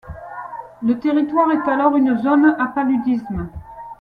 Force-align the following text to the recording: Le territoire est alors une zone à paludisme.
Le 0.81 0.97
territoire 0.99 1.51
est 1.51 1.69
alors 1.71 1.95
une 1.95 2.17
zone 2.23 2.55
à 2.57 2.65
paludisme. 2.65 3.49